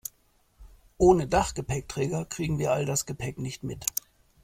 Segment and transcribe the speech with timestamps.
[0.97, 3.85] Ohne Dachgepäckträger kriegen wir all das Gepäck nicht mit.